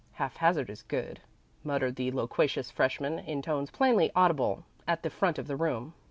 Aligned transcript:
"Haphazard 0.13 0.67
is 0.71 0.81
good," 0.81 1.19
muttered 1.63 1.95
the 1.95 2.09
loquacious 2.11 2.71
freshman, 2.71 3.19
in 3.19 3.43
tones 3.43 3.69
plainly 3.69 4.11
audible 4.15 4.63
at 4.87 5.03
the 5.03 5.11
front 5.11 5.37
of 5.37 5.45
the 5.45 5.55
room. 5.55 5.93